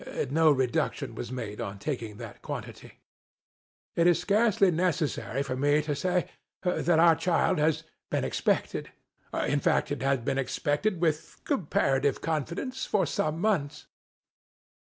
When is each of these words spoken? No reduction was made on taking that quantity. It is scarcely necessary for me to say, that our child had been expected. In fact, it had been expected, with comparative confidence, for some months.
No 0.31 0.49
reduction 0.51 1.13
was 1.13 1.31
made 1.31 1.61
on 1.61 1.77
taking 1.77 2.17
that 2.17 2.41
quantity. 2.41 2.93
It 3.95 4.07
is 4.07 4.19
scarcely 4.19 4.71
necessary 4.71 5.43
for 5.43 5.55
me 5.55 5.83
to 5.83 5.95
say, 5.95 6.27
that 6.63 6.97
our 6.97 7.15
child 7.15 7.59
had 7.59 7.83
been 8.09 8.23
expected. 8.23 8.89
In 9.31 9.59
fact, 9.59 9.91
it 9.91 10.01
had 10.01 10.25
been 10.25 10.39
expected, 10.39 11.01
with 11.01 11.39
comparative 11.43 12.19
confidence, 12.19 12.83
for 12.83 13.05
some 13.05 13.39
months. 13.39 13.85